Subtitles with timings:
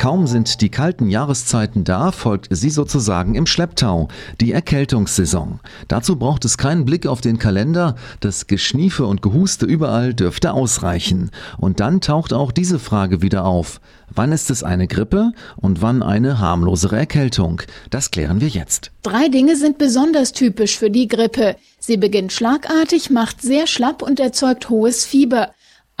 [0.00, 4.06] Kaum sind die kalten Jahreszeiten da, folgt sie sozusagen im Schlepptau,
[4.40, 5.58] die Erkältungssaison.
[5.88, 11.32] Dazu braucht es keinen Blick auf den Kalender, das Geschniefe und Gehuste überall dürfte ausreichen.
[11.56, 13.80] Und dann taucht auch diese Frage wieder auf.
[14.08, 17.62] Wann ist es eine Grippe und wann eine harmlosere Erkältung?
[17.90, 18.92] Das klären wir jetzt.
[19.02, 21.56] Drei Dinge sind besonders typisch für die Grippe.
[21.80, 25.50] Sie beginnt schlagartig, macht sehr schlapp und erzeugt hohes Fieber.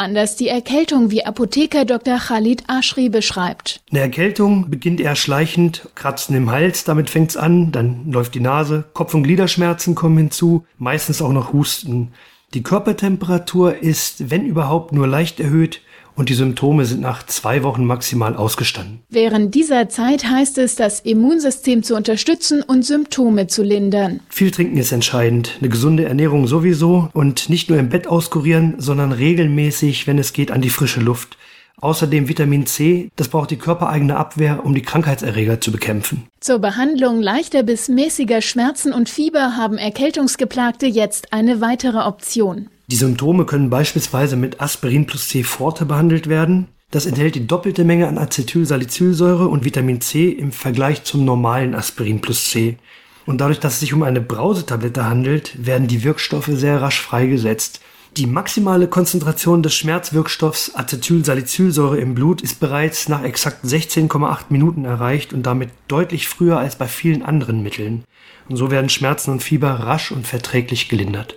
[0.00, 2.18] Anders die Erkältung, wie Apotheker Dr.
[2.18, 3.80] Khalid Ashri beschreibt.
[3.90, 8.84] Eine Erkältung beginnt eher schleichend, Kratzen im Hals, damit fängt's an, dann läuft die Nase,
[8.92, 12.12] Kopf- und Gliederschmerzen kommen hinzu, meistens auch noch Husten.
[12.54, 15.80] Die Körpertemperatur ist, wenn überhaupt, nur leicht erhöht
[16.18, 19.00] und die Symptome sind nach zwei Wochen maximal ausgestanden.
[19.08, 24.20] Während dieser Zeit heißt es, das Immunsystem zu unterstützen und Symptome zu lindern.
[24.28, 29.12] Viel trinken ist entscheidend, eine gesunde Ernährung sowieso und nicht nur im Bett auskurieren, sondern
[29.12, 31.38] regelmäßig, wenn es geht, an die frische Luft.
[31.80, 36.24] Außerdem Vitamin C, das braucht die körpereigene Abwehr, um die Krankheitserreger zu bekämpfen.
[36.40, 42.68] Zur Behandlung leichter bis mäßiger Schmerzen und Fieber haben Erkältungsgeplagte jetzt eine weitere Option.
[42.90, 46.68] Die Symptome können beispielsweise mit Aspirin plus C Forte behandelt werden.
[46.90, 52.22] Das enthält die doppelte Menge an Acetylsalicylsäure und Vitamin C im Vergleich zum normalen Aspirin
[52.22, 52.78] plus C.
[53.26, 57.82] Und dadurch, dass es sich um eine Brausetablette handelt, werden die Wirkstoffe sehr rasch freigesetzt.
[58.16, 65.34] Die maximale Konzentration des Schmerzwirkstoffs Acetylsalicylsäure im Blut ist bereits nach exakt 16,8 Minuten erreicht
[65.34, 68.04] und damit deutlich früher als bei vielen anderen Mitteln.
[68.48, 71.36] Und so werden Schmerzen und Fieber rasch und verträglich gelindert